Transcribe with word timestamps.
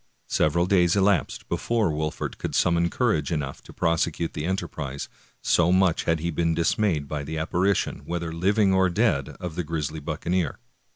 Several 0.29 0.65
days 0.65 0.95
elapsed 0.95 1.47
before 1.47 1.91
Wolfert 1.91 2.39
could 2.39 2.55
summon 2.55 2.89
cour 2.89 3.13
age 3.17 3.31
enough 3.31 3.61
to 3.61 3.71
prosecute 3.71 4.33
the 4.33 4.45
enterprise, 4.45 5.07
so 5.43 5.71
much 5.71 6.05
had 6.05 6.19
he 6.21 6.31
been 6.31 6.55
dismayed 6.55 7.07
by 7.07 7.23
the 7.23 7.37
apparition, 7.37 7.99
whether 8.05 8.33
living 8.33 8.73
or 8.73 8.89
dead, 8.89 9.29
of 9.39 9.53
the 9.53 9.63
grisly 9.63 9.99
buccaneer. 9.99 10.57